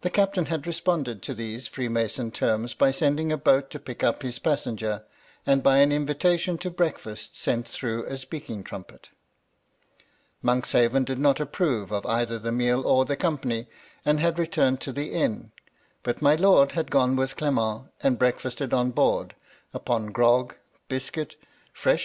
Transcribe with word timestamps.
The 0.00 0.10
captain 0.10 0.46
had 0.46 0.66
responded 0.66 1.22
to 1.22 1.32
these 1.32 1.68
freemason 1.68 2.32
terms 2.32 2.74
by 2.74 2.90
sending 2.90 3.30
a 3.30 3.36
boat 3.38 3.70
to 3.70 3.78
pick 3.78 4.02
up 4.02 4.24
his 4.24 4.40
passenger, 4.40 5.04
and 5.46 5.62
by 5.62 5.76
an 5.78 5.92
invitation 5.92 6.58
to 6.58 6.70
breakfast 6.70 7.36
sent 7.36 7.68
through 7.68 8.04
a 8.06 8.18
speaking 8.18 8.64
trumpet 8.64 9.10
Monkshaven 10.42 11.04
did 11.04 11.20
not 11.20 11.38
approve 11.38 11.92
of 11.92 12.04
either 12.06 12.36
the 12.40 12.50
meal 12.50 12.84
or 12.84 13.04
the 13.04 13.14
company, 13.14 13.68
and 14.04 14.18
had 14.18 14.40
re 14.40 14.48
turned 14.48 14.80
to 14.80 14.92
the 14.92 15.12
inn, 15.12 15.52
but 16.02 16.20
my 16.20 16.34
lord 16.34 16.72
had 16.72 16.90
gone 16.90 17.14
with 17.14 17.36
Clement, 17.36 17.92
and 18.02 18.18
breakfasted 18.18 18.74
on 18.74 18.90
board, 18.90 19.36
upon 19.72 20.08
grog, 20.08 20.56
biscuit, 20.88 21.36
fresh 21.72 21.82
MY 21.86 21.90
LADY 21.90 21.96
LUDLOW. 21.96 22.02